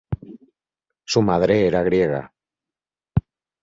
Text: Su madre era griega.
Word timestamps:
Su 1.05 1.21
madre 1.21 1.67
era 1.67 1.83
griega. 1.83 2.33